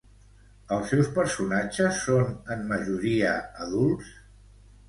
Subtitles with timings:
[0.77, 4.13] Els seus personatges són en majoria adults?